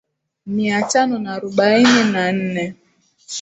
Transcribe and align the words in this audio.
mia 0.45 0.81
tano 0.81 1.19
na 1.19 1.33
arobaini 1.33 2.03
na 2.13 2.31
nne 2.31 2.75